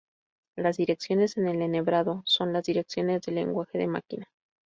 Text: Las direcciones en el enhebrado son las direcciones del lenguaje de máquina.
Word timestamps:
Las 0.55 0.77
direcciones 0.77 1.37
en 1.37 1.47
el 1.47 1.61
enhebrado 1.61 2.23
son 2.25 2.53
las 2.53 2.63
direcciones 2.63 3.21
del 3.21 3.35
lenguaje 3.35 3.77
de 3.77 3.85
máquina. 3.85 4.31